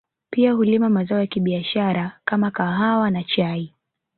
Pia 0.29 0.51
hulima 0.53 0.89
mazao 0.89 1.19
ya 1.19 1.27
biashara 1.35 2.19
kama 2.25 2.51
kahawa 2.51 3.09
na 3.11 3.23
chai 3.23 3.73